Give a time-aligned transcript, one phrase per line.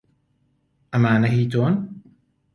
[0.93, 1.73] ئەمانە هیی تۆن؟